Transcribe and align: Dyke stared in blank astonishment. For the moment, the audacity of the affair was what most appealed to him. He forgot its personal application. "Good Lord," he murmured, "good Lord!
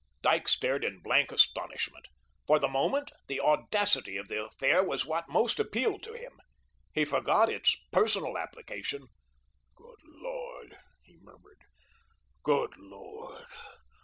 Dyke 0.23 0.47
stared 0.47 0.83
in 0.83 0.97
blank 1.03 1.31
astonishment. 1.31 2.07
For 2.47 2.57
the 2.57 2.67
moment, 2.67 3.11
the 3.27 3.39
audacity 3.39 4.17
of 4.17 4.29
the 4.29 4.43
affair 4.43 4.81
was 4.83 5.05
what 5.05 5.29
most 5.29 5.59
appealed 5.59 6.01
to 6.01 6.13
him. 6.17 6.39
He 6.91 7.05
forgot 7.05 7.49
its 7.51 7.77
personal 7.91 8.35
application. 8.35 9.09
"Good 9.75 9.99
Lord," 10.03 10.75
he 11.03 11.19
murmured, 11.21 11.59
"good 12.41 12.75
Lord! 12.77 13.45